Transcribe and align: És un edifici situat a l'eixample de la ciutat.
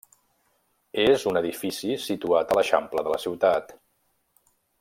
És 1.03 1.25
un 1.33 1.37
edifici 1.43 1.99
situat 2.07 2.49
a 2.49 2.59
l'eixample 2.61 3.07
de 3.09 3.15
la 3.17 3.23
ciutat. 3.29 3.79